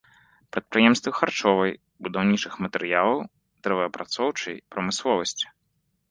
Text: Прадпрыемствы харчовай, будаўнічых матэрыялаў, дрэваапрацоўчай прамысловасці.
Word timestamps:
Прадпрыемствы 0.55 1.11
харчовай, 1.17 1.73
будаўнічых 2.07 2.53
матэрыялаў, 2.65 3.21
дрэваапрацоўчай 3.67 4.55
прамысловасці. 4.77 5.45